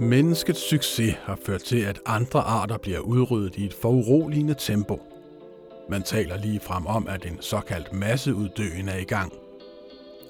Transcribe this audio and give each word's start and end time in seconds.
Menneskets 0.00 0.68
succes 0.68 1.14
har 1.22 1.38
ført 1.46 1.60
til, 1.60 1.78
at 1.78 2.00
andre 2.06 2.40
arter 2.40 2.76
bliver 2.78 2.98
udryddet 2.98 3.56
i 3.56 3.64
et 3.64 3.74
foruroligende 3.74 4.54
tempo. 4.58 5.02
Man 5.88 6.02
taler 6.02 6.36
lige 6.36 6.60
frem 6.60 6.86
om, 6.86 7.08
at 7.08 7.26
en 7.26 7.36
såkaldt 7.40 7.92
masseuddøen 7.92 8.88
er 8.88 8.96
i 8.96 9.04
gang. 9.04 9.32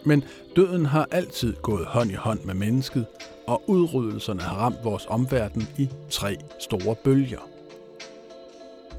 Men 0.05 0.25
døden 0.57 0.87
har 0.87 1.09
altid 1.11 1.57
gået 1.62 1.87
hånd 1.87 2.11
i 2.11 2.15
hånd 2.15 2.41
med 2.45 2.55
mennesket, 2.55 3.07
og 3.47 3.62
udryddelserne 3.66 4.41
har 4.41 4.57
ramt 4.57 4.85
vores 4.85 5.07
omverden 5.09 5.69
i 5.79 5.89
tre 6.11 6.37
store 6.61 6.95
bølger. 7.05 7.49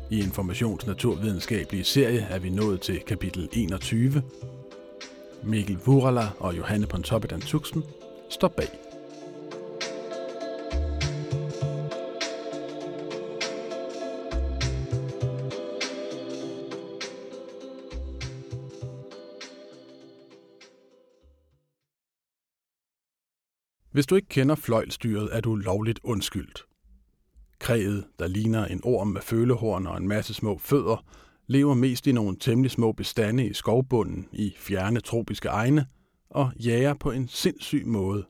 I 0.10 0.20
Informations 0.20 0.88
Naturvidenskabelige 0.88 1.84
serie 1.84 2.28
er 2.30 2.40
vi 2.40 2.50
nået 2.50 2.82
til 2.82 3.00
kapitel 3.00 3.50
21. 3.54 4.24
Mikkel 5.44 5.78
Vurala 5.86 6.28
og 6.40 6.58
Johanne 6.58 6.88
Pontoppidan 6.88 7.42
Tuxen 7.42 7.84
står 8.30 8.48
bag. 8.48 8.95
Hvis 23.96 24.06
du 24.06 24.16
ikke 24.16 24.28
kender 24.28 24.56
fløjlstyret, 24.56 25.30
er 25.32 25.42
du 25.42 25.56
lovligt 25.56 26.00
undskyldt. 26.04 26.66
Kræet, 27.60 28.06
der 28.20 28.28
ligner 28.28 28.66
en 28.66 28.82
orm 28.84 29.08
med 29.08 29.22
følehorn 29.22 29.88
og 29.88 29.98
en 29.98 30.08
masse 30.08 30.34
små 30.34 30.58
fødder, 30.58 31.06
lever 31.48 31.74
mest 31.74 32.08
i 32.08 32.12
nogle 32.12 32.38
temmelig 32.40 32.72
små 32.72 32.92
bestande 32.92 33.46
i 33.48 33.54
skovbunden 33.54 34.28
i 34.32 34.54
fjerne 34.58 35.00
tropiske 35.00 35.48
egne 35.48 35.88
og 36.30 36.52
jager 36.60 36.94
på 36.94 37.12
en 37.12 37.28
sindssyg 37.28 37.88
måde. 37.88 38.26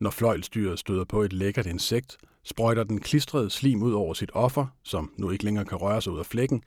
Når 0.00 0.10
fløjlstyret 0.10 0.78
støder 0.78 1.04
på 1.04 1.22
et 1.22 1.32
lækkert 1.32 1.66
insekt, 1.66 2.16
sprøjter 2.44 2.84
den 2.84 3.00
klistrede 3.00 3.50
slim 3.50 3.82
ud 3.82 3.92
over 3.92 4.14
sit 4.14 4.30
offer, 4.34 4.66
som 4.84 5.12
nu 5.18 5.30
ikke 5.30 5.44
længere 5.44 5.64
kan 5.64 5.78
røre 5.78 6.02
sig 6.02 6.12
ud 6.12 6.18
af 6.18 6.26
flækken, 6.26 6.62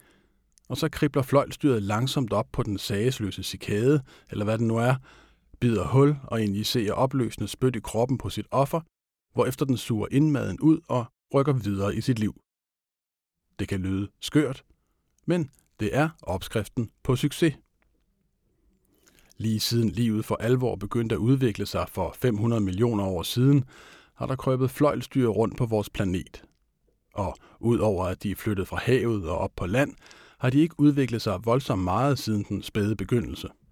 og 0.70 0.78
så 0.78 0.90
kribler 0.90 1.22
fløjlstyret 1.22 1.84
langsomt 1.84 2.34
op 2.34 2.48
på 2.52 2.64
den 2.64 2.78
sagesløse 2.78 3.44
cikade, 3.44 4.04
eller 4.32 4.46
hvad 4.46 4.58
det 4.58 4.68
nu 4.68 4.78
er, 4.78 4.96
bider 5.64 5.88
hul 5.88 6.16
og 6.24 6.42
injicerer 6.42 6.94
opløsende 6.94 7.48
spyt 7.48 7.76
i 7.76 7.80
kroppen 7.80 8.18
på 8.18 8.30
sit 8.30 8.48
offer, 8.52 8.82
hvorefter 9.34 9.66
den 9.66 9.78
suger 9.78 10.08
indmaden 10.12 10.60
ud 10.60 10.80
og 10.88 11.06
rykker 11.34 11.54
videre 11.54 11.96
i 11.96 12.02
sit 12.02 12.20
liv. 12.20 12.42
Det 13.60 13.68
kan 13.68 13.80
lyde 13.80 14.08
skørt, 14.22 14.64
men 15.26 15.52
det 15.80 15.96
er 15.96 16.10
opskriften 16.22 16.92
på 17.04 17.16
succes. 17.16 17.56
Lige 19.38 19.60
siden 19.60 19.90
livet 19.90 20.26
for 20.26 20.36
alvor 20.36 20.76
begyndte 20.76 21.16
at 21.16 21.20
udvikle 21.20 21.66
sig 21.66 21.86
for 21.90 22.16
500 22.18 22.62
millioner 22.62 23.06
år 23.06 23.24
siden, 23.24 23.66
har 24.16 24.26
der 24.26 24.36
krøbet 24.36 24.72
fløjlstyre 24.72 25.30
rundt 25.30 25.58
på 25.58 25.66
vores 25.66 25.90
planet. 25.90 26.44
Og 27.14 27.36
udover 27.60 28.06
at 28.06 28.24
de 28.24 28.32
er 28.32 28.36
flyttet 28.36 28.68
fra 28.68 28.78
havet 28.78 29.30
og 29.30 29.38
op 29.38 29.52
på 29.56 29.66
land, 29.66 29.96
har 30.40 30.50
de 30.50 30.60
ikke 30.60 30.80
udviklet 30.80 31.22
sig 31.22 31.46
voldsomt 31.46 31.84
meget 31.84 32.20
siden 32.20 32.46
den 32.50 32.64
spæde 32.64 32.96
begyndelse– 32.96 33.50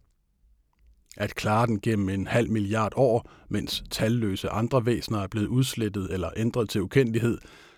at 1.17 1.35
klare 1.35 1.67
den 1.67 1.81
gennem 1.81 2.09
en 2.09 2.27
halv 2.27 2.49
milliard 2.49 2.93
år, 2.95 3.31
mens 3.49 3.83
talløse 3.89 4.49
andre 4.49 4.85
væsener 4.85 5.19
er 5.19 5.27
blevet 5.27 5.47
udslettet 5.47 6.13
eller 6.13 6.29
ændret 6.37 6.69
til 6.69 6.81
ukendelighed, 6.81 7.37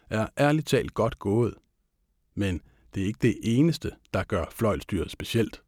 er 0.10 0.28
ærligt 0.40 0.68
talt 0.68 0.94
godt 0.94 1.20
gået. 1.20 1.54
Men 2.36 2.62
det 2.96 3.04
er 3.04 3.08
ikke 3.08 3.20
det 3.22 3.36
eneste, 3.44 3.92
der 4.14 4.24
gør 4.24 4.46
fløjlstyret 4.52 5.12
specielt. 5.12 5.62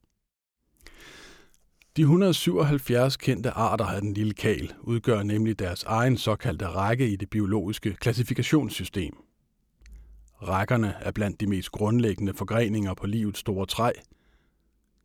De 1.98 2.02
177 2.02 3.18
kendte 3.18 3.52
arter 3.52 3.86
af 3.86 4.02
den 4.02 4.14
lille 4.14 4.34
kal 4.34 4.74
udgør 4.82 5.24
nemlig 5.24 5.60
deres 5.60 5.84
egen 5.84 6.18
såkaldte 6.18 6.68
række 6.68 7.10
i 7.10 7.16
det 7.16 7.30
biologiske 7.30 7.94
klassifikationssystem. 7.94 9.14
Rækkerne 10.42 10.94
er 11.00 11.12
blandt 11.12 11.40
de 11.40 11.48
mest 11.48 11.72
grundlæggende 11.72 12.34
forgreninger 12.34 12.94
på 12.94 13.08
livets 13.08 13.40
store 13.40 13.66
træ– 13.66 13.92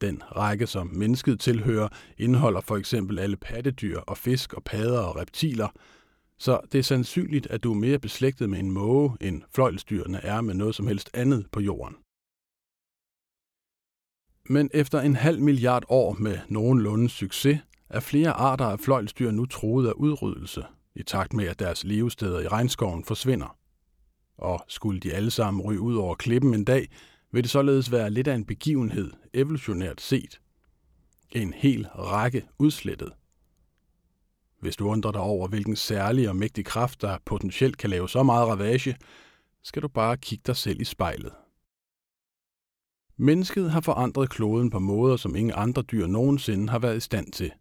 den 0.01 0.23
række, 0.37 0.67
som 0.67 0.87
mennesket 0.87 1.41
tilhører, 1.41 1.89
indeholder 2.19 2.61
for 2.61 2.77
eksempel 2.77 3.19
alle 3.19 3.37
pattedyr 3.37 3.99
og 3.99 4.17
fisk 4.17 4.55
og 4.55 4.65
padder 4.65 5.01
og 5.01 5.17
reptiler, 5.17 5.69
så 6.39 6.61
det 6.73 6.79
er 6.79 6.83
sandsynligt, 6.83 7.47
at 7.47 7.63
du 7.63 7.73
er 7.73 7.79
mere 7.79 7.99
beslægtet 7.99 8.51
med 8.51 8.59
en 8.59 8.71
måge, 8.71 9.17
end 9.21 9.43
fløjlsdyrene 9.55 10.19
er 10.19 10.41
med 10.41 10.55
noget 10.55 10.75
som 10.75 10.87
helst 10.87 11.11
andet 11.15 11.47
på 11.53 11.61
jorden. 11.61 11.97
Men 14.49 14.71
efter 14.75 15.01
en 15.01 15.17
halv 15.17 15.41
milliard 15.41 15.85
år 15.89 16.17
med 16.19 16.39
nogenlunde 16.49 17.09
succes, 17.09 17.59
er 17.89 18.01
flere 18.01 18.33
arter 18.33 18.65
af 18.65 18.81
fløjlsdyr 18.81 19.31
nu 19.31 19.47
troet 19.47 19.89
af 19.89 19.93
udryddelse, 19.93 20.65
i 20.95 21.03
takt 21.03 21.33
med 21.33 21.45
at 21.45 21.59
deres 21.59 21.85
levesteder 21.85 22.41
i 22.41 22.49
regnskoven 22.49 23.05
forsvinder. 23.05 23.57
Og 24.39 24.65
skulle 24.69 25.01
de 25.01 25.13
alle 25.13 25.31
sammen 25.31 25.63
ryge 25.63 25.81
ud 25.81 25.97
over 25.97 26.15
klippen 26.15 26.55
en 26.55 26.65
dag, 26.65 26.89
vil 27.33 27.43
det 27.43 27.51
således 27.51 27.93
være 27.93 28.11
lidt 28.11 28.29
af 28.29 28.35
en 28.35 28.45
begivenhed, 28.45 29.13
evolutionært 29.35 30.01
set. 30.01 30.41
En 31.31 31.53
hel 31.53 31.89
række 31.89 32.47
udslettet. 32.59 33.13
Hvis 34.61 34.77
du 34.77 34.89
undrer 34.89 35.13
dig 35.13 35.21
over, 35.21 35.49
hvilken 35.49 35.77
særlig 35.77 36.29
og 36.29 36.37
mægtig 36.37 36.65
kraft, 36.65 37.01
der 37.01 37.19
potentielt 37.27 37.79
kan 37.79 37.91
lave 37.91 38.09
så 38.09 38.23
meget 38.23 38.49
ravage, 38.49 38.97
skal 39.63 39.83
du 39.83 39.89
bare 39.89 40.17
kigge 40.17 40.43
dig 40.47 40.57
selv 40.57 40.81
i 40.81 40.85
spejlet. 40.85 41.33
Mennesket 43.17 43.71
har 43.71 43.81
forandret 43.81 44.31
kloden 44.31 44.71
på 44.71 44.79
måder, 44.79 45.17
som 45.17 45.37
ingen 45.37 45.55
andre 45.57 45.83
dyr 45.83 46.07
nogensinde 46.07 46.69
har 46.69 46.79
været 46.79 46.97
i 46.97 47.01
stand 47.01 47.33
til. 47.33 47.53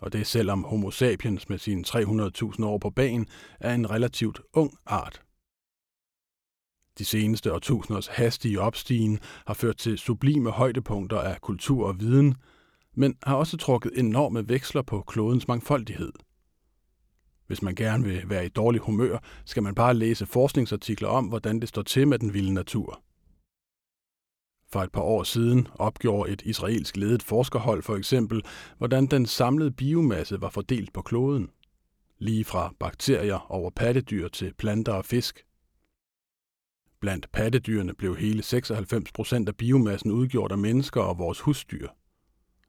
Og 0.00 0.12
det 0.12 0.20
er 0.20 0.24
selvom 0.24 0.64
Homo 0.64 0.90
sapiens 0.90 1.48
med 1.48 1.58
sine 1.58 1.84
300.000 1.86 2.64
år 2.64 2.78
på 2.78 2.90
banen 2.90 3.26
er 3.60 3.74
en 3.74 3.90
relativt 3.90 4.40
ung 4.52 4.78
art. 4.86 5.22
De 6.98 7.04
seneste 7.04 7.52
årtusinders 7.52 8.06
hastige 8.06 8.60
opstigen 8.60 9.18
har 9.46 9.54
ført 9.54 9.76
til 9.76 9.98
sublime 9.98 10.50
højdepunkter 10.50 11.20
af 11.20 11.40
kultur 11.40 11.86
og 11.86 12.00
viden, 12.00 12.34
men 12.94 13.16
har 13.22 13.36
også 13.36 13.56
trukket 13.56 13.92
enorme 13.98 14.48
veksler 14.48 14.82
på 14.82 15.00
klodens 15.00 15.48
mangfoldighed. 15.48 16.12
Hvis 17.46 17.62
man 17.62 17.74
gerne 17.74 18.04
vil 18.04 18.22
være 18.28 18.46
i 18.46 18.48
dårlig 18.48 18.80
humør, 18.80 19.18
skal 19.44 19.62
man 19.62 19.74
bare 19.74 19.94
læse 19.94 20.26
forskningsartikler 20.26 21.08
om, 21.08 21.24
hvordan 21.24 21.60
det 21.60 21.68
står 21.68 21.82
til 21.82 22.08
med 22.08 22.18
den 22.18 22.34
vilde 22.34 22.54
natur. 22.54 23.02
For 24.72 24.82
et 24.82 24.92
par 24.92 25.02
år 25.02 25.22
siden 25.22 25.68
opgjorde 25.74 26.32
et 26.32 26.42
israelsk 26.44 26.96
ledet 26.96 27.22
forskerhold 27.22 27.82
for 27.82 27.96
eksempel, 27.96 28.42
hvordan 28.78 29.06
den 29.06 29.26
samlede 29.26 29.70
biomasse 29.70 30.40
var 30.40 30.50
fordelt 30.50 30.92
på 30.92 31.02
kloden. 31.02 31.50
Lige 32.18 32.44
fra 32.44 32.72
bakterier 32.80 33.52
over 33.52 33.70
pattedyr 33.70 34.28
til 34.28 34.54
planter 34.54 34.92
og 34.92 35.04
fisk– 35.04 35.44
Blandt 37.02 37.32
pattedyrene 37.32 37.94
blev 37.94 38.16
hele 38.16 38.42
96 38.42 39.12
procent 39.12 39.48
af 39.48 39.56
biomassen 39.56 40.10
udgjort 40.10 40.52
af 40.52 40.58
mennesker 40.58 41.00
og 41.00 41.18
vores 41.18 41.40
husdyr. 41.40 41.88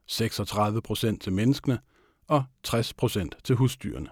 36 0.08 0.82
procent 0.82 1.22
til 1.22 1.34
menneskene 1.34 1.80
og 2.28 2.44
60 2.64 2.94
procent 2.94 3.36
til 3.44 3.56
husdyrene. 3.56 4.10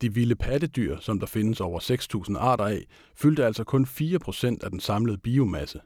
De 0.00 0.14
vilde 0.14 0.36
pattedyr, 0.36 0.98
som 1.00 1.20
der 1.20 1.26
findes 1.26 1.60
over 1.60 1.80
6.000 2.30 2.38
arter 2.38 2.64
af, 2.64 2.86
fyldte 3.14 3.44
altså 3.44 3.64
kun 3.64 3.86
4 3.86 4.18
procent 4.18 4.62
af 4.62 4.70
den 4.70 4.80
samlede 4.80 5.18
biomasse. 5.18 5.80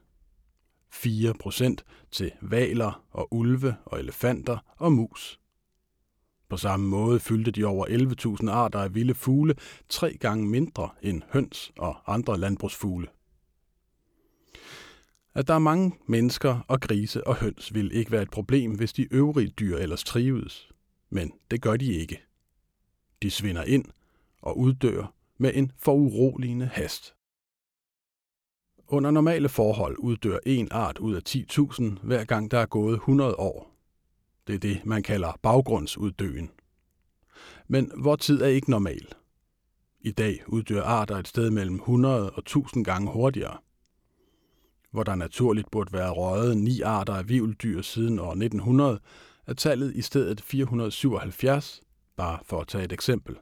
4 0.91 1.33
procent 1.33 1.85
til 2.11 2.31
valer 2.41 3.05
og 3.11 3.33
ulve 3.33 3.75
og 3.85 3.99
elefanter 3.99 4.57
og 4.77 4.91
mus. 4.91 5.39
På 6.49 6.57
samme 6.57 6.87
måde 6.87 7.19
fyldte 7.19 7.51
de 7.51 7.65
over 7.65 7.85
11.000 8.41 8.49
arter 8.49 8.79
af 8.79 8.95
vilde 8.95 9.13
fugle 9.13 9.55
tre 9.89 10.17
gange 10.19 10.45
mindre 10.45 10.89
end 11.01 11.21
høns 11.29 11.71
og 11.77 12.13
andre 12.13 12.39
landbrugsfugle. 12.39 13.07
At 15.35 15.47
der 15.47 15.53
er 15.53 15.59
mange 15.59 15.95
mennesker 16.05 16.59
og 16.67 16.81
grise 16.81 17.27
og 17.27 17.35
høns 17.35 17.73
vil 17.73 17.91
ikke 17.93 18.11
være 18.11 18.21
et 18.21 18.31
problem, 18.31 18.75
hvis 18.75 18.93
de 18.93 19.13
øvrige 19.13 19.49
dyr 19.49 19.77
ellers 19.77 20.03
trives. 20.03 20.69
Men 21.09 21.33
det 21.51 21.61
gør 21.61 21.77
de 21.77 21.93
ikke. 21.93 22.21
De 23.21 23.31
svinder 23.31 23.63
ind 23.63 23.85
og 24.41 24.57
uddør 24.57 25.13
med 25.37 25.51
en 25.53 25.71
foruroligende 25.77 26.65
hast. 26.65 27.15
Under 28.87 29.11
normale 29.11 29.49
forhold 29.49 29.97
uddør 29.97 30.39
en 30.45 30.67
art 30.71 30.97
ud 30.97 31.15
af 31.15 31.21
10.000 31.29 31.83
hver 32.03 32.23
gang 32.23 32.51
der 32.51 32.59
er 32.59 32.65
gået 32.65 32.93
100 32.93 33.35
år. 33.35 33.76
Det 34.47 34.55
er 34.55 34.59
det, 34.59 34.85
man 34.85 35.03
kalder 35.03 35.39
baggrundsuddøen. 35.41 36.51
Men 37.67 37.91
hvor 38.01 38.15
tid 38.15 38.41
er 38.41 38.47
ikke 38.47 38.69
normal. 38.69 39.07
I 39.99 40.11
dag 40.11 40.43
uddør 40.47 40.83
arter 40.83 41.15
et 41.15 41.27
sted 41.27 41.49
mellem 41.49 41.75
100 41.75 42.31
og 42.31 42.39
1000 42.39 42.85
gange 42.85 43.11
hurtigere. 43.11 43.57
Hvor 44.91 45.03
der 45.03 45.15
naturligt 45.15 45.71
burde 45.71 45.93
være 45.93 46.11
røget 46.11 46.57
ni 46.57 46.81
arter 46.81 47.13
af 47.13 47.29
vivldyr 47.29 47.81
siden 47.81 48.19
år 48.19 48.31
1900, 48.31 48.99
er 49.47 49.53
tallet 49.53 49.95
i 49.95 50.01
stedet 50.01 50.41
477, 50.41 51.81
bare 52.17 52.39
for 52.43 52.61
at 52.61 52.67
tage 52.67 52.83
et 52.83 52.91
eksempel. 52.91 53.35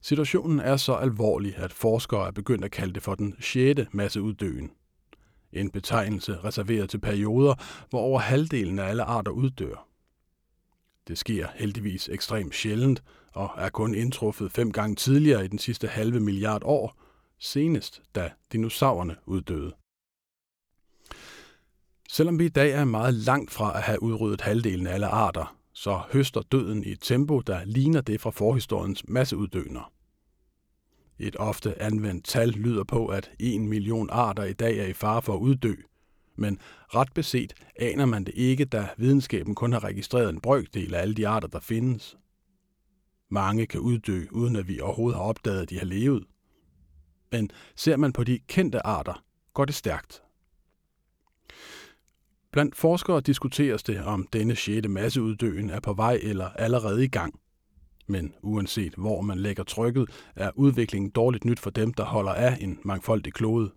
Situationen 0.00 0.60
er 0.60 0.76
så 0.76 0.94
alvorlig, 0.94 1.56
at 1.56 1.72
forskere 1.72 2.26
er 2.26 2.30
begyndt 2.30 2.64
at 2.64 2.70
kalde 2.70 2.94
det 2.94 3.02
for 3.02 3.14
den 3.14 3.34
6. 3.40 3.80
masseuddøen– 3.92 4.70
en 5.60 5.70
betegnelse 5.70 6.38
reserveret 6.44 6.90
til 6.90 6.98
perioder, 6.98 7.54
hvor 7.90 8.00
over 8.00 8.20
halvdelen 8.20 8.78
af 8.78 8.84
alle 8.84 9.02
arter 9.02 9.30
uddør. 9.32 9.88
Det 11.08 11.18
sker 11.18 11.48
heldigvis 11.54 12.08
ekstremt 12.08 12.54
sjældent, 12.54 13.02
og 13.32 13.50
er 13.56 13.68
kun 13.68 13.94
indtruffet 13.94 14.52
fem 14.52 14.72
gange 14.72 14.96
tidligere 14.96 15.44
i 15.44 15.48
den 15.48 15.58
sidste 15.58 15.88
halve 15.88 16.20
milliard 16.20 16.62
år, 16.64 16.94
senest 17.38 18.02
da 18.14 18.30
dinosaurerne 18.52 19.16
uddøde. 19.26 19.72
Selvom 22.08 22.38
vi 22.38 22.44
i 22.44 22.48
dag 22.48 22.70
er 22.70 22.84
meget 22.84 23.14
langt 23.14 23.50
fra 23.50 23.76
at 23.76 23.82
have 23.82 24.02
udryddet 24.02 24.40
halvdelen 24.40 24.86
af 24.86 24.94
alle 24.94 25.06
arter, 25.06 25.56
så 25.72 26.02
høster 26.12 26.42
døden 26.42 26.84
i 26.84 26.92
et 26.92 27.00
tempo, 27.00 27.40
der 27.40 27.64
ligner 27.64 28.00
det 28.00 28.20
fra 28.20 28.30
forhistoriens 28.30 29.08
masseuddøner. 29.08 29.92
Et 31.18 31.36
ofte 31.36 31.82
anvendt 31.82 32.24
tal 32.24 32.48
lyder 32.48 32.84
på, 32.84 33.06
at 33.06 33.30
1 33.38 33.60
million 33.60 34.10
arter 34.10 34.44
i 34.44 34.52
dag 34.52 34.78
er 34.78 34.86
i 34.86 34.92
fare 34.92 35.22
for 35.22 35.34
at 35.34 35.40
uddø, 35.40 35.74
men 36.36 36.58
ret 36.94 37.12
beset 37.14 37.54
aner 37.76 38.06
man 38.06 38.24
det 38.24 38.34
ikke, 38.34 38.64
da 38.64 38.88
videnskaben 38.96 39.54
kun 39.54 39.72
har 39.72 39.84
registreret 39.84 40.30
en 40.30 40.40
brøkdel 40.40 40.94
af 40.94 41.00
alle 41.00 41.14
de 41.14 41.28
arter, 41.28 41.48
der 41.48 41.60
findes. 41.60 42.16
Mange 43.28 43.66
kan 43.66 43.80
uddø, 43.80 44.26
uden 44.30 44.56
at 44.56 44.68
vi 44.68 44.80
overhovedet 44.80 45.18
har 45.18 45.24
opdaget, 45.24 45.62
at 45.62 45.70
de 45.70 45.78
har 45.78 45.86
levet. 45.86 46.24
Men 47.32 47.50
ser 47.76 47.96
man 47.96 48.12
på 48.12 48.24
de 48.24 48.38
kendte 48.38 48.86
arter, 48.86 49.24
går 49.54 49.64
det 49.64 49.74
stærkt. 49.74 50.22
Blandt 52.52 52.76
forskere 52.76 53.20
diskuteres 53.20 53.82
det, 53.82 54.04
om 54.04 54.26
denne 54.32 54.56
sjette 54.56 54.88
masseuddøen 54.88 55.70
er 55.70 55.80
på 55.80 55.92
vej 55.92 56.20
eller 56.22 56.48
allerede 56.48 57.04
i 57.04 57.08
gang. 57.08 57.40
Men 58.06 58.34
uanset 58.42 58.94
hvor 58.94 59.20
man 59.20 59.38
lægger 59.38 59.64
trykket, 59.64 60.10
er 60.36 60.50
udviklingen 60.54 61.10
dårligt 61.10 61.44
nyt 61.44 61.58
for 61.58 61.70
dem, 61.70 61.94
der 61.94 62.04
holder 62.04 62.32
af 62.32 62.58
en 62.60 62.78
mangfoldig 62.82 63.32
klode. 63.32 63.72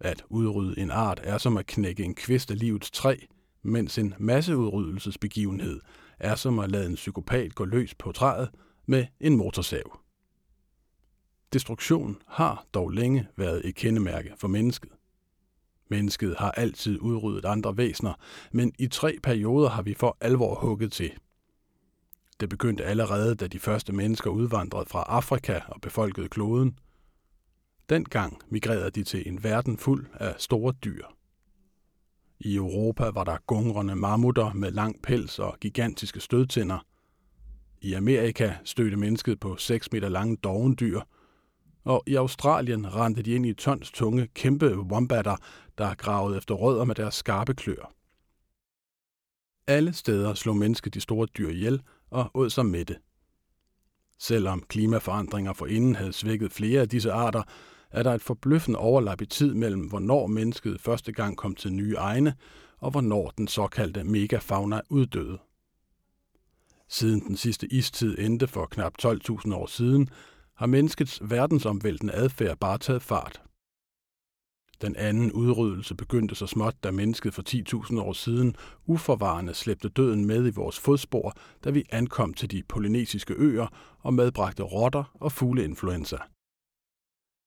At 0.00 0.24
udrydde 0.28 0.80
en 0.80 0.90
art 0.90 1.20
er 1.22 1.38
som 1.38 1.56
at 1.56 1.66
knække 1.66 2.04
en 2.04 2.14
kvist 2.14 2.50
af 2.50 2.58
livets 2.58 2.90
træ, 2.90 3.16
mens 3.62 3.98
en 3.98 4.14
masseudryddelsesbegivenhed 4.18 5.80
er 6.18 6.34
som 6.34 6.58
at 6.58 6.70
lade 6.70 6.86
en 6.86 6.94
psykopat 6.94 7.54
gå 7.54 7.64
løs 7.64 7.94
på 7.94 8.12
træet 8.12 8.50
med 8.86 9.06
en 9.20 9.36
motorsav. 9.36 9.98
Destruktion 11.52 12.16
har 12.26 12.66
dog 12.74 12.90
længe 12.90 13.28
været 13.36 13.62
et 13.64 13.74
kendemærke 13.74 14.32
for 14.38 14.48
mennesket. 14.48 14.90
Mennesket 15.90 16.36
har 16.38 16.50
altid 16.50 16.98
udryddet 17.00 17.44
andre 17.44 17.76
væsener, 17.76 18.12
men 18.52 18.72
i 18.78 18.86
tre 18.86 19.18
perioder 19.22 19.68
har 19.68 19.82
vi 19.82 19.94
for 19.94 20.16
alvor 20.20 20.54
hugget 20.54 20.92
til. 20.92 21.12
Det 22.42 22.48
begyndte 22.48 22.84
allerede, 22.84 23.34
da 23.34 23.46
de 23.46 23.58
første 23.58 23.92
mennesker 23.92 24.30
udvandrede 24.30 24.86
fra 24.86 25.02
Afrika 25.02 25.60
og 25.68 25.80
befolkede 25.80 26.28
kloden. 26.28 26.78
Dengang 27.88 28.42
migrerede 28.48 28.90
de 28.90 29.04
til 29.04 29.28
en 29.28 29.44
verden 29.44 29.78
fuld 29.78 30.06
af 30.14 30.34
store 30.38 30.72
dyr. 30.84 31.04
I 32.40 32.56
Europa 32.56 33.04
var 33.04 33.24
der 33.24 33.36
gungrende 33.46 33.96
mammutter 33.96 34.52
med 34.52 34.70
lang 34.70 35.02
pels 35.02 35.38
og 35.38 35.56
gigantiske 35.60 36.20
stødtænder. 36.20 36.86
I 37.80 37.92
Amerika 37.92 38.54
stødte 38.64 38.96
mennesket 38.96 39.40
på 39.40 39.56
6 39.56 39.92
meter 39.92 40.08
lange 40.08 40.36
dovendyr– 40.36 41.00
og 41.84 42.02
i 42.06 42.14
Australien 42.14 42.94
rendte 42.94 43.22
de 43.22 43.30
ind 43.30 43.46
i 43.46 43.54
tons 43.54 43.90
tunge 43.90 44.26
kæmpe 44.26 44.78
wombatter, 44.78 45.36
der 45.78 45.94
gravede 45.94 46.36
efter 46.36 46.54
rødder 46.54 46.84
med 46.84 46.94
deres 46.94 47.14
skarpe 47.14 47.54
klør. 47.54 47.92
Alle 49.66 49.92
steder 49.92 50.34
slog 50.34 50.56
mennesket 50.56 50.94
de 50.94 51.00
store 51.00 51.26
dyr 51.26 51.48
ihjel 51.48 51.82
og 52.12 52.30
åd 52.34 52.50
sig 52.50 52.66
mætte. 52.66 52.96
Selvom 54.18 54.64
klimaforandringer 54.68 55.52
forinden 55.52 55.94
havde 55.94 56.12
svækket 56.12 56.52
flere 56.52 56.80
af 56.80 56.88
disse 56.88 57.12
arter, 57.12 57.42
er 57.90 58.02
der 58.02 58.14
et 58.14 58.22
forbløffende 58.22 58.78
overlap 58.78 59.20
i 59.20 59.26
tid 59.26 59.54
mellem, 59.54 59.88
hvornår 59.88 60.26
mennesket 60.26 60.80
første 60.80 61.12
gang 61.12 61.36
kom 61.36 61.54
til 61.54 61.72
nye 61.72 61.94
egne, 61.94 62.34
og 62.78 62.90
hvornår 62.90 63.32
den 63.38 63.48
såkaldte 63.48 64.04
megafauna 64.04 64.80
uddøde. 64.88 65.38
Siden 66.88 67.20
den 67.20 67.36
sidste 67.36 67.66
istid 67.72 68.18
endte 68.18 68.46
for 68.46 68.66
knap 68.66 68.94
12.000 69.02 69.54
år 69.54 69.66
siden, 69.66 70.08
har 70.54 70.66
menneskets 70.66 71.20
verdensomvæltende 71.24 72.14
adfærd 72.14 72.58
bare 72.58 72.78
taget 72.78 73.02
fart. 73.02 73.42
Den 74.82 74.96
anden 74.96 75.32
udryddelse 75.32 75.94
begyndte 75.94 76.34
så 76.34 76.46
småt, 76.46 76.74
da 76.84 76.90
mennesket 76.90 77.34
for 77.34 77.42
10.000 77.92 78.00
år 78.00 78.12
siden 78.12 78.56
uforvarende 78.86 79.54
slæbte 79.54 79.88
døden 79.88 80.26
med 80.26 80.46
i 80.46 80.50
vores 80.50 80.78
fodspor, 80.78 81.34
da 81.64 81.70
vi 81.70 81.84
ankom 81.90 82.34
til 82.34 82.50
de 82.50 82.62
polynesiske 82.68 83.34
øer 83.34 83.66
og 83.98 84.14
medbragte 84.14 84.62
rotter 84.62 85.04
og 85.14 85.32
fugleinfluenza. 85.32 86.16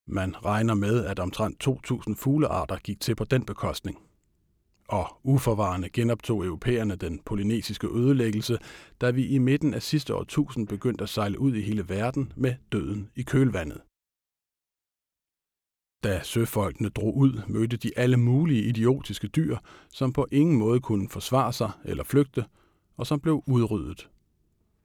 Man 0.08 0.46
regner 0.46 0.74
med, 0.74 1.06
at 1.06 1.20
omtrent 1.20 1.68
2.000 1.68 2.16
fuglearter 2.16 2.78
gik 2.78 3.00
til 3.00 3.16
på 3.16 3.24
den 3.24 3.46
bekostning 3.46 3.98
og 4.88 5.20
uforvarende 5.24 5.90
genoptog 5.90 6.46
europæerne 6.46 6.96
den 6.96 7.20
polynesiske 7.26 7.88
ødelæggelse, 7.88 8.58
da 9.02 9.12
vi 9.12 9.28
i 9.28 9.38
midten 9.38 9.74
af 9.74 9.82
sidste 9.82 10.16
årtusind 10.16 10.68
begyndte 10.68 11.04
at 11.04 11.10
sejle 11.10 11.40
ud 11.40 11.54
i 11.56 11.62
hele 11.62 11.90
verden 11.90 12.34
med 12.36 12.56
døden 12.72 13.10
i 13.16 13.22
kølvandet. 13.22 13.82
Da 16.06 16.22
søfolkene 16.24 16.90
drog 16.90 17.18
ud, 17.18 17.42
mødte 17.48 17.78
de 17.78 17.92
alle 17.96 18.18
mulige 18.18 18.64
idiotiske 18.64 19.28
dyr, 19.28 19.58
som 19.90 20.14
på 20.14 20.28
ingen 20.32 20.58
måde 20.58 20.80
kunne 20.80 21.10
forsvare 21.10 21.54
sig 21.54 21.72
eller 21.86 22.04
flygte, 22.04 22.46
og 22.98 23.08
som 23.08 23.20
blev 23.20 23.44
udryddet. 23.48 24.10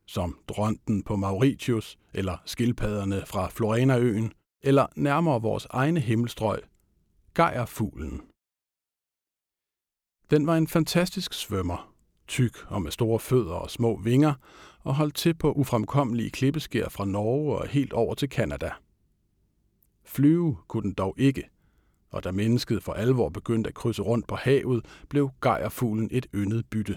Som 0.06 0.38
dronten 0.49 1.02
på 1.02 1.17
Mauritius, 1.17 1.99
eller 2.14 2.37
skildpadderne 2.46 3.22
fra 3.26 3.49
Florenaøen, 3.49 4.32
eller 4.62 4.87
nærmere 4.96 5.43
vores 5.43 5.67
egne 5.70 6.00
himmelstrøg, 6.00 6.58
gejerfuglen. 7.34 8.22
Den 10.31 10.46
var 10.46 10.56
en 10.56 10.69
fantastisk 10.69 11.32
svømmer, 11.32 11.93
tyk 12.28 12.64
og 12.69 12.82
med 12.82 12.90
store 12.90 13.19
fødder 13.19 13.55
og 13.55 13.70
små 13.70 14.00
vinger, 14.00 14.34
og 14.82 14.94
holdt 14.94 15.14
til 15.14 15.34
på 15.34 15.52
ufremkommelige 15.52 16.31
klippeskær 16.31 16.88
fra 16.88 17.05
Norge 17.05 17.56
og 17.58 17.69
helt 17.69 17.93
over 17.93 18.14
til 18.14 18.28
Kanada. 18.28 18.70
Flyve 20.10 20.56
kunne 20.68 20.82
den 20.82 20.92
dog 20.92 21.14
ikke, 21.18 21.44
og 22.10 22.24
da 22.24 22.30
mennesket 22.30 22.82
for 22.82 22.92
alvor 22.92 23.28
begyndte 23.28 23.68
at 23.68 23.74
krydse 23.74 24.02
rundt 24.02 24.26
på 24.26 24.36
havet, 24.36 24.84
blev 25.08 25.30
gejerfuglen 25.42 26.08
et 26.12 26.26
yndet 26.34 26.66
bytte. 26.70 26.96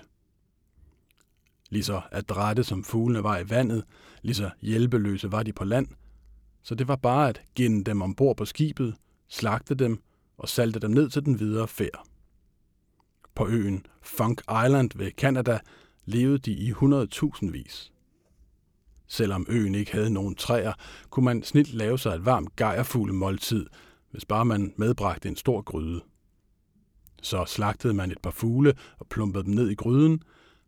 Lige 1.70 1.84
så 1.84 2.02
adrette 2.12 2.64
som 2.64 2.84
fuglene 2.84 3.24
var 3.24 3.38
i 3.38 3.50
vandet, 3.50 3.84
lige 4.22 4.36
så 4.36 4.50
hjælpeløse 4.62 5.32
var 5.32 5.44
de 5.44 5.54
på 5.54 5.64
land, 5.64 5.88
så 6.64 6.76
det 6.76 6.88
var 6.88 6.96
bare 6.96 7.30
at 7.30 7.42
ginde 7.56 7.84
dem 7.84 8.02
ombord 8.02 8.38
på 8.38 8.46
skibet, 8.46 8.96
slagte 9.28 9.76
dem 9.76 10.04
og 10.38 10.50
salte 10.50 10.80
dem 10.80 10.92
ned 10.92 11.10
til 11.10 11.26
den 11.26 11.40
videre 11.40 11.68
færd. 11.68 12.08
På 13.36 13.48
øen 13.48 13.86
Funk 14.02 14.42
Island 14.42 14.92
ved 14.96 15.12
Canada 15.12 15.60
levede 16.06 16.38
de 16.38 16.52
i 16.52 16.72
100.000 16.72 17.52
vis. 17.52 17.93
Selvom 19.14 19.46
øen 19.50 19.76
ikke 19.76 19.92
havde 19.92 20.10
nogen 20.10 20.36
træer, 20.36 20.74
kunne 21.10 21.24
man 21.26 21.44
snilt 21.44 21.74
lave 21.74 22.00
sig 22.00 22.16
et 22.16 22.26
varmt 22.26 23.14
måltid, 23.14 23.66
hvis 24.12 24.26
bare 24.26 24.46
man 24.46 24.74
medbragte 24.78 25.30
en 25.30 25.36
stor 25.36 25.62
gryde. 25.62 26.02
Så 27.22 27.46
slagtede 27.46 27.94
man 27.94 28.12
et 28.12 28.22
par 28.22 28.32
fugle 28.32 28.74
og 29.00 29.08
plumpede 29.08 29.44
dem 29.44 29.54
ned 29.54 29.70
i 29.70 29.76
gryden, 29.76 30.24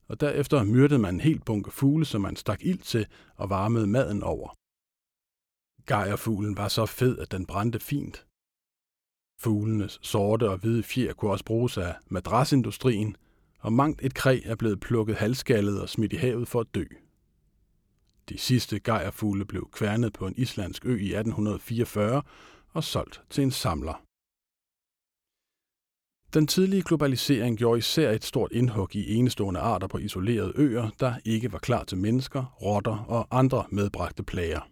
og 0.08 0.20
derefter 0.20 0.64
myrdede 0.64 1.00
man 1.00 1.14
en 1.14 1.20
hel 1.20 1.40
bunke 1.40 1.72
fugle, 1.72 2.06
som 2.06 2.22
man 2.22 2.36
stak 2.36 2.64
ild 2.64 2.80
til 2.80 3.08
og 3.36 3.50
varmede 3.50 3.88
maden 3.88 4.24
over. 4.24 4.50
Gejerfuglen 5.88 6.58
var 6.58 6.68
så 6.68 6.86
fed, 6.86 7.20
at 7.20 7.32
den 7.32 7.46
brændte 7.46 7.80
fint. 7.80 8.26
Fuglenes 9.40 10.00
sorte 10.02 10.50
og 10.50 10.58
hvide 10.58 10.84
fjer 10.84 11.14
kunne 11.14 11.32
også 11.32 11.46
bruges 11.46 11.78
af 11.78 11.96
madrasindustrien, 12.08 13.16
og 13.60 13.74
mangt 13.74 14.02
et 14.04 14.14
kræ 14.14 14.42
er 14.46 14.56
blevet 14.56 14.80
plukket 14.80 15.16
halskaldet 15.16 15.82
og 15.82 15.90
smidt 15.90 16.14
i 16.14 16.16
havet 16.16 16.48
for 16.48 16.60
at 16.60 16.76
dø. 16.76 16.86
De 18.30 18.38
sidste 18.38 18.80
gejerfugle 18.80 19.46
blev 19.46 19.70
kværnet 19.72 20.14
på 20.14 20.28
en 20.28 20.34
islandsk 20.38 20.86
ø 20.86 20.90
i 20.90 21.14
1844 21.14 22.22
og 22.74 22.84
solgt 22.84 23.22
til 23.30 23.44
en 23.44 23.52
samler. 23.52 24.02
Den 26.34 26.48
tidlige 26.48 26.84
globalisering 26.84 27.58
gjorde 27.58 27.78
især 27.78 28.12
et 28.12 28.24
stort 28.24 28.52
indhug 28.52 28.96
i 28.96 29.16
enestående 29.16 29.60
arter 29.60 29.88
på 29.88 29.98
isolerede 29.98 30.54
øer, 30.56 30.90
der 31.00 31.14
ikke 31.26 31.52
var 31.52 31.60
klar 31.60 31.84
til 31.84 31.98
mennesker, 31.98 32.56
rotter 32.62 32.98
og 32.98 33.28
andre 33.32 33.66
medbragte 33.72 34.24
plager. 34.24 34.70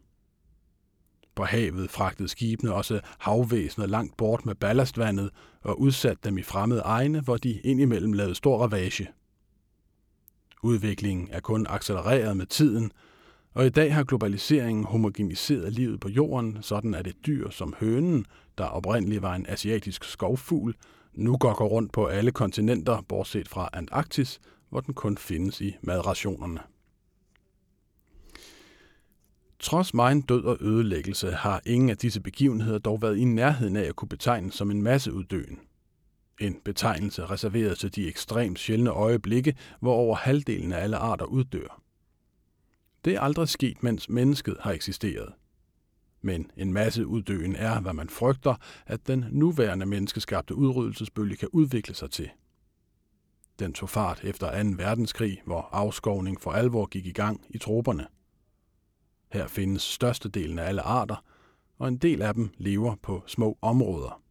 På 1.35 1.43
havet 1.43 1.89
fragtede 1.89 2.29
skibene 2.29 2.73
også 2.73 3.01
havvæsener 3.19 3.87
langt 3.87 4.17
bort 4.17 4.45
med 4.45 4.55
ballastvandet 4.55 5.29
og 5.61 5.79
udsatte 5.79 6.29
dem 6.29 6.37
i 6.37 6.43
fremmede 6.43 6.81
egne, 6.81 7.21
hvor 7.21 7.37
de 7.37 7.59
indimellem 7.59 8.13
lavede 8.13 8.35
stor 8.35 8.61
ravage. 8.61 9.07
Udviklingen 10.63 11.27
er 11.31 11.39
kun 11.39 11.65
accelereret 11.69 12.37
med 12.37 12.45
tiden, 12.45 12.91
og 13.53 13.65
i 13.65 13.69
dag 13.69 13.93
har 13.93 14.03
globaliseringen 14.03 14.83
homogeniseret 14.83 15.73
livet 15.73 15.99
på 15.99 16.09
jorden, 16.09 16.57
sådan 16.61 16.93
at 16.93 17.07
et 17.07 17.25
dyr 17.25 17.49
som 17.49 17.75
hønen, 17.79 18.25
der 18.57 18.65
oprindeligt 18.65 19.21
var 19.21 19.35
en 19.35 19.45
asiatisk 19.49 20.03
skovfugl, 20.03 20.75
nu 21.13 21.37
går 21.37 21.53
rundt 21.53 21.91
på 21.91 22.05
alle 22.05 22.31
kontinenter, 22.31 23.01
bortset 23.01 23.47
fra 23.47 23.69
Antarktis, 23.73 24.39
hvor 24.69 24.79
den 24.79 24.93
kun 24.93 25.17
findes 25.17 25.61
i 25.61 25.75
madrationerne. 25.81 26.59
Trods 29.59 29.93
megen 29.93 30.21
død 30.21 30.43
og 30.43 30.57
ødelæggelse 30.61 31.31
har 31.31 31.61
ingen 31.65 31.89
af 31.89 31.97
disse 31.97 32.21
begivenheder 32.21 32.79
dog 32.79 33.01
været 33.01 33.17
i 33.17 33.23
nærheden 33.23 33.75
af 33.75 33.83
at 33.83 33.95
kunne 33.95 34.09
betegnes 34.09 34.53
som 34.53 34.71
en 34.71 34.81
masseuddøen. 34.81 35.59
En 36.39 36.57
betegnelse 36.65 37.25
reserveret 37.25 37.77
til 37.77 37.95
de 37.95 38.07
ekstremt 38.07 38.59
sjældne 38.59 38.89
øjeblikke, 38.89 39.55
hvor 39.79 39.93
over 39.93 40.15
halvdelen 40.15 40.71
af 40.71 40.83
alle 40.83 40.97
arter 40.97 41.25
uddør. 41.25 41.82
Det 43.05 43.15
er 43.15 43.21
aldrig 43.21 43.49
sket, 43.49 43.83
mens 43.83 44.09
mennesket 44.09 44.57
har 44.59 44.71
eksisteret. 44.71 45.33
Men 46.21 46.51
en 46.57 46.73
masse 46.73 47.07
uddøen 47.07 47.55
er, 47.55 47.81
hvad 47.81 47.93
man 47.93 48.09
frygter, 48.09 48.55
at 48.85 49.07
den 49.07 49.25
nuværende 49.31 49.85
menneskeskabte 49.85 50.55
udryddelsesbølge 50.55 51.35
kan 51.35 51.49
udvikle 51.53 51.95
sig 51.95 52.11
til. 52.11 52.29
Den 53.59 53.73
tog 53.73 53.89
fart 53.89 54.23
efter 54.23 54.63
2. 54.63 54.69
verdenskrig, 54.77 55.41
hvor 55.45 55.69
afskovning 55.71 56.41
for 56.41 56.51
alvor 56.51 56.85
gik 56.85 57.05
i 57.05 57.11
gang 57.11 57.45
i 57.49 57.57
troberne. 57.57 58.07
Her 59.31 59.47
findes 59.47 59.81
størstedelen 59.81 60.59
af 60.59 60.67
alle 60.67 60.81
arter, 60.81 61.23
og 61.77 61.87
en 61.87 61.97
del 61.97 62.21
af 62.21 62.33
dem 62.33 62.49
lever 62.57 62.95
på 62.95 63.23
små 63.27 63.57
områder. 63.61 64.21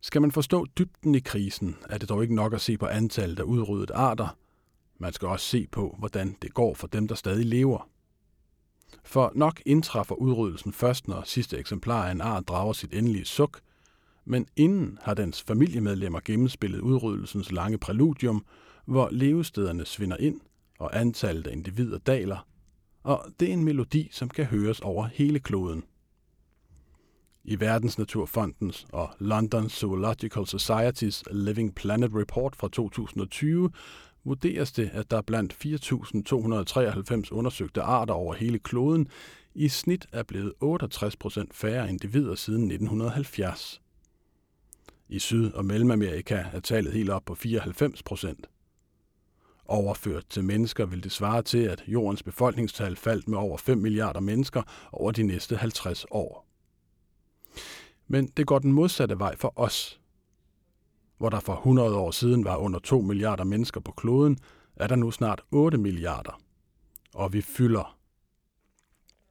Skal 0.00 0.20
man 0.20 0.32
forstå 0.32 0.66
dybden 0.78 1.14
i 1.14 1.20
krisen, 1.20 1.76
er 1.90 1.98
det 1.98 2.08
dog 2.08 2.22
ikke 2.22 2.34
nok 2.34 2.52
at 2.52 2.60
se 2.60 2.78
på 2.78 2.86
antallet 2.86 3.38
af 3.38 3.42
udryddet 3.42 3.90
arter. 3.90 4.36
Man 5.04 5.12
skal 5.12 5.28
også 5.28 5.46
se 5.46 5.66
på, 5.72 5.96
hvordan 5.98 6.36
det 6.42 6.54
går 6.54 6.74
for 6.74 6.86
dem, 6.86 7.08
der 7.08 7.14
stadig 7.14 7.46
lever. 7.46 7.88
For 9.02 9.32
nok 9.34 9.62
indtræffer 9.66 10.14
udryddelsen 10.14 10.72
først, 10.72 11.08
når 11.08 11.22
sidste 11.24 11.58
eksemplar 11.58 12.06
af 12.06 12.12
en 12.12 12.20
art 12.20 12.48
drager 12.48 12.72
sit 12.72 12.94
endelige 12.94 13.24
suk, 13.24 13.60
men 14.24 14.46
inden 14.56 14.98
har 15.02 15.14
dens 15.14 15.42
familiemedlemmer 15.42 16.20
gennemspillet 16.24 16.80
udryddelsens 16.80 17.52
lange 17.52 17.78
præludium, 17.78 18.44
hvor 18.84 19.08
levestederne 19.12 19.84
svinder 19.86 20.16
ind 20.16 20.40
og 20.78 21.00
antallet 21.00 21.46
af 21.46 21.52
individer 21.52 21.98
daler, 21.98 22.46
og 23.02 23.26
det 23.40 23.48
er 23.48 23.52
en 23.52 23.64
melodi, 23.64 24.08
som 24.12 24.28
kan 24.28 24.44
høres 24.44 24.80
over 24.80 25.06
hele 25.06 25.40
kloden. 25.40 25.84
I 27.44 27.60
Verdensnaturfondens 27.60 28.86
og 28.92 29.10
London 29.18 29.68
Zoological 29.68 30.42
Society's 30.42 31.22
Living 31.30 31.74
Planet 31.74 32.10
Report 32.14 32.56
fra 32.56 32.68
2020 32.68 33.70
vurderes 34.24 34.72
det, 34.72 34.90
at 34.92 35.10
der 35.10 35.22
blandt 35.22 35.52
4.293 35.52 37.32
undersøgte 37.32 37.82
arter 37.82 38.14
over 38.14 38.34
hele 38.34 38.58
kloden 38.58 39.08
i 39.54 39.68
snit 39.68 40.06
er 40.12 40.22
blevet 40.22 40.52
68 40.60 41.16
procent 41.16 41.54
færre 41.54 41.88
individer 41.88 42.34
siden 42.34 42.62
1970. 42.62 43.80
I 45.08 45.18
Syd- 45.18 45.52
og 45.52 45.64
Mellemamerika 45.64 46.44
er 46.52 46.60
tallet 46.60 46.92
helt 46.92 47.10
op 47.10 47.24
på 47.24 47.34
94 47.34 48.02
procent. 48.02 48.46
Overført 49.66 50.24
til 50.30 50.44
mennesker 50.44 50.86
vil 50.86 51.04
det 51.04 51.12
svare 51.12 51.42
til, 51.42 51.58
at 51.58 51.84
jordens 51.86 52.22
befolkningstal 52.22 52.96
faldt 52.96 53.28
med 53.28 53.38
over 53.38 53.56
5 53.56 53.78
milliarder 53.78 54.20
mennesker 54.20 54.62
over 54.92 55.12
de 55.12 55.22
næste 55.22 55.56
50 55.56 56.06
år. 56.10 56.46
Men 58.06 58.26
det 58.26 58.46
går 58.46 58.58
den 58.58 58.72
modsatte 58.72 59.18
vej 59.18 59.36
for 59.36 59.52
os. 59.56 60.00
Hvor 61.18 61.28
der 61.28 61.40
for 61.40 61.52
100 61.52 61.96
år 61.96 62.10
siden 62.10 62.44
var 62.44 62.56
under 62.56 62.78
2 62.78 63.00
milliarder 63.00 63.44
mennesker 63.44 63.80
på 63.80 63.92
kloden, 63.92 64.38
er 64.76 64.86
der 64.86 64.96
nu 64.96 65.10
snart 65.10 65.42
8 65.50 65.78
milliarder. 65.78 66.40
Og 67.14 67.32
vi 67.32 67.40
fylder. 67.40 67.98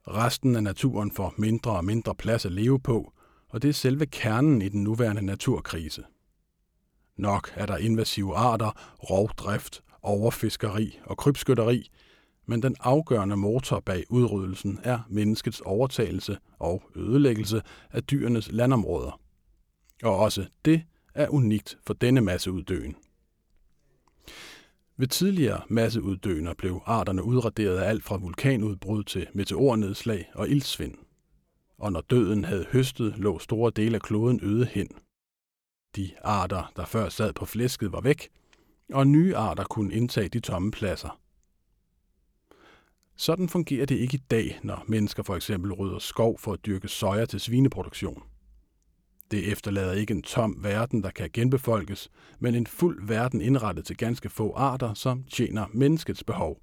Resten 0.08 0.56
af 0.56 0.62
naturen 0.62 1.10
får 1.10 1.34
mindre 1.38 1.72
og 1.72 1.84
mindre 1.84 2.14
plads 2.14 2.46
at 2.46 2.52
leve 2.52 2.80
på, 2.80 3.12
og 3.48 3.62
det 3.62 3.68
er 3.68 3.72
selve 3.72 4.06
kernen 4.06 4.62
i 4.62 4.68
den 4.68 4.82
nuværende 4.82 5.22
naturkrise. 5.22 6.04
Nok 7.16 7.52
er 7.54 7.66
der 7.66 7.76
invasive 7.76 8.36
arter, 8.36 8.70
rovdrift, 9.10 9.82
overfiskeri 10.02 10.98
og 11.04 11.16
krybskytteri, 11.16 11.90
men 12.46 12.62
den 12.62 12.76
afgørende 12.80 13.36
motor 13.36 13.80
bag 13.80 14.04
udryddelsen 14.10 14.80
er 14.82 14.98
menneskets 15.08 15.60
overtagelse 15.60 16.38
og 16.58 16.82
ødelæggelse 16.96 17.62
af 17.90 18.04
dyrenes 18.04 18.52
landområder. 18.52 19.20
Og 20.02 20.16
også 20.16 20.46
det 20.64 20.82
er 21.14 21.28
unikt 21.28 21.78
for 21.86 21.94
denne 21.94 22.20
masseuddøen. 22.20 22.96
Ved 24.96 25.08
tidligere 25.08 25.62
masseuddøner 25.68 26.54
blev 26.54 26.80
arterne 26.86 27.24
udraderet 27.24 27.78
af 27.78 27.88
alt 27.88 28.04
fra 28.04 28.16
vulkanudbrud 28.16 29.04
til 29.04 29.26
meteornedslag 29.32 30.30
og 30.34 30.48
ildsvind. 30.48 30.94
Og 31.78 31.92
når 31.92 32.00
døden 32.00 32.44
havde 32.44 32.66
høstet, 32.72 33.18
lå 33.18 33.38
store 33.38 33.72
dele 33.76 33.94
af 33.94 34.02
kloden 34.02 34.40
øde 34.42 34.66
hen. 34.66 34.88
De 35.96 36.10
arter, 36.22 36.72
der 36.76 36.84
før 36.84 37.08
sad 37.08 37.32
på 37.32 37.44
flæsket, 37.44 37.92
var 37.92 38.00
væk, 38.00 38.28
og 38.92 39.06
nye 39.06 39.36
arter 39.36 39.64
kunne 39.64 39.94
indtage 39.94 40.28
de 40.28 40.40
tomme 40.40 40.70
pladser. 40.70 41.20
Sådan 43.16 43.48
fungerer 43.48 43.86
det 43.86 43.96
ikke 43.96 44.14
i 44.14 44.24
dag, 44.30 44.60
når 44.62 44.84
mennesker 44.88 45.22
for 45.22 45.36
eksempel 45.36 45.72
rydder 45.72 45.98
skov 45.98 46.38
for 46.38 46.52
at 46.52 46.66
dyrke 46.66 46.88
soja 46.88 47.26
til 47.26 47.40
svineproduktion. 47.40 48.22
Det 49.34 49.52
efterlader 49.52 49.92
ikke 49.92 50.14
en 50.14 50.22
tom 50.22 50.56
verden, 50.62 51.02
der 51.02 51.10
kan 51.10 51.30
genbefolkes, 51.32 52.10
men 52.38 52.54
en 52.54 52.66
fuld 52.66 53.06
verden 53.06 53.40
indrettet 53.40 53.84
til 53.84 53.96
ganske 53.96 54.28
få 54.28 54.52
arter, 54.52 54.94
som 54.94 55.24
tjener 55.24 55.66
menneskets 55.72 56.24
behov. 56.24 56.60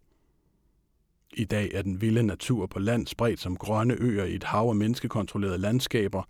I 1.34 1.46
dag 1.46 1.72
er 1.74 1.82
den 1.82 2.02
vilde 2.02 2.24
natur 2.24 2.66
på 2.66 2.80
land 2.80 3.08
spredt 3.08 3.40
som 3.40 3.58
grønne 3.58 3.94
øer 3.94 4.26
i 4.26 4.36
et 4.36 4.44
hav 4.44 4.70
af 4.70 4.76
menneskekontrollerede 4.76 5.58
landskaber, 5.58 6.24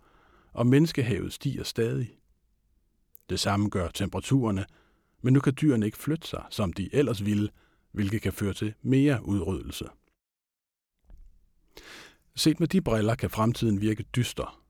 og 0.52 0.66
menneskehavet 0.66 1.32
stiger 1.32 1.64
stadig. 1.64 2.18
Det 3.30 3.40
samme 3.40 3.68
gør 3.68 3.88
temperaturerne, 3.88 4.64
men 5.20 5.32
nu 5.34 5.40
kan 5.40 5.54
dyrene 5.60 5.86
ikke 5.86 5.98
flytte 5.98 6.28
sig, 6.28 6.44
som 6.50 6.72
de 6.72 6.94
ellers 6.94 7.24
ville, 7.24 7.48
hvilket 7.92 8.22
kan 8.22 8.32
føre 8.32 8.54
til 8.54 8.74
mere 8.82 9.26
udryddelse. 9.26 9.84
Set 12.34 12.60
med 12.60 12.68
de 12.68 12.80
briller 12.80 13.14
kan 13.14 13.30
fremtiden 13.30 13.80
virke 13.80 14.02
dyster. 14.02 14.61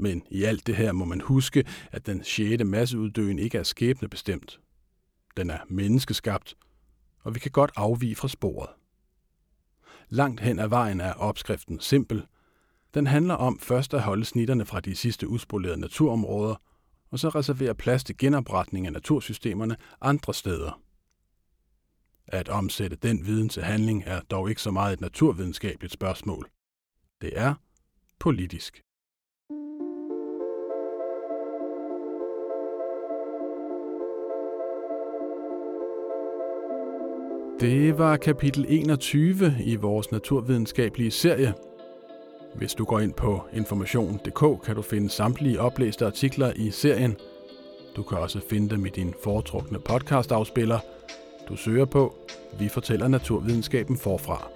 Men 0.00 0.22
i 0.30 0.42
alt 0.44 0.66
det 0.66 0.76
her 0.76 0.92
må 0.92 1.04
man 1.04 1.20
huske, 1.20 1.64
at 1.92 2.06
den 2.06 2.24
sjette 2.24 2.64
masseuddøen 2.64 3.38
ikke 3.38 3.58
er 3.58 3.62
skæbnebestemt. 3.62 4.60
Den 5.36 5.50
er 5.50 5.58
menneskeskabt, 5.68 6.54
og 7.22 7.34
vi 7.34 7.40
kan 7.40 7.50
godt 7.50 7.70
afvige 7.76 8.16
fra 8.16 8.28
sporet. 8.28 8.68
Langt 10.08 10.40
hen 10.40 10.58
ad 10.58 10.68
vejen 10.68 11.00
er 11.00 11.12
opskriften 11.12 11.80
simpel. 11.80 12.26
Den 12.94 13.06
handler 13.06 13.34
om 13.34 13.58
først 13.58 13.94
at 13.94 14.02
holde 14.02 14.24
snitterne 14.24 14.66
fra 14.66 14.80
de 14.80 14.94
sidste 14.94 15.28
uspolerede 15.28 15.80
naturområder, 15.80 16.54
og 17.10 17.18
så 17.18 17.28
reservere 17.28 17.74
plads 17.74 18.04
til 18.04 18.16
genopretning 18.16 18.86
af 18.86 18.92
natursystemerne 18.92 19.76
andre 20.00 20.34
steder. 20.34 20.80
At 22.26 22.48
omsætte 22.48 22.96
den 22.96 23.26
viden 23.26 23.48
til 23.48 23.62
handling 23.62 24.02
er 24.06 24.20
dog 24.20 24.48
ikke 24.48 24.62
så 24.62 24.70
meget 24.70 24.92
et 24.92 25.00
naturvidenskabeligt 25.00 25.92
spørgsmål. 25.92 26.50
Det 27.20 27.32
er 27.34 27.54
politisk. 28.18 28.82
Det 37.60 37.98
var 37.98 38.16
kapitel 38.16 38.66
21 38.68 39.56
i 39.64 39.76
vores 39.76 40.12
naturvidenskabelige 40.12 41.10
serie. 41.10 41.54
Hvis 42.54 42.74
du 42.74 42.84
går 42.84 43.00
ind 43.00 43.12
på 43.12 43.42
information.dk, 43.52 44.64
kan 44.64 44.76
du 44.76 44.82
finde 44.82 45.10
samtlige 45.10 45.60
oplæste 45.60 46.06
artikler 46.06 46.52
i 46.56 46.70
serien. 46.70 47.16
Du 47.96 48.02
kan 48.02 48.18
også 48.18 48.40
finde 48.50 48.70
dem 48.70 48.86
i 48.86 48.88
din 48.88 49.14
foretrukne 49.24 49.78
podcastafspiller. 49.78 50.78
Du 51.48 51.56
søger 51.56 51.84
på 51.84 52.14
Vi 52.58 52.68
fortæller 52.68 53.08
naturvidenskaben 53.08 53.96
forfra. 53.96 54.48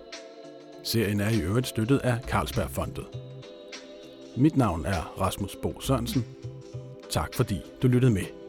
Serien 0.83 1.21
er 1.21 1.31
i 1.31 1.41
øvrigt 1.41 1.67
støttet 1.67 1.99
af 1.99 2.19
Carlsbergfondet. 2.27 3.05
Mit 4.37 4.57
navn 4.57 4.87
er 4.87 5.21
Rasmus 5.21 5.57
Bo 5.63 5.81
Sørensen. 5.81 6.25
Tak 7.11 7.35
fordi 7.35 7.61
du 7.83 7.89
lyttede 7.89 8.13
med. 8.13 8.44